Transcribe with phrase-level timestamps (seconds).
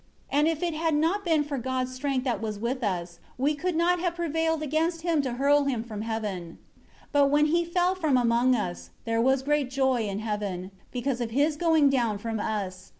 [0.31, 3.75] And if it had not been for God's strength that was with us, we could
[3.75, 6.57] not have prevailed against him to hurl him from heaven.
[7.11, 11.21] 13 But when he fell from among us, there was great joy in heaven, because
[11.21, 12.89] of his going down from us.